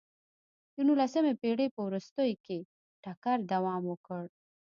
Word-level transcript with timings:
د 0.75 0.77
نولسمې 0.87 1.33
پېړۍ 1.41 1.67
په 1.75 1.81
وروستیو 1.87 2.41
کې 2.45 2.57
ټکر 3.03 3.37
دوام 3.51 3.81
وکړ. 3.87 4.23